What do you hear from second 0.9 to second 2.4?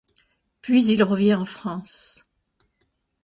revient en France.